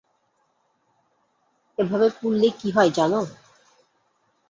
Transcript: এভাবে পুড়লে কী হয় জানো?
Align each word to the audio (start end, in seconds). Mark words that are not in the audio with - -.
এভাবে 1.77 2.07
পুড়লে 2.17 2.49
কী 2.59 2.67
হয় 2.75 2.91
জানো? 2.97 3.21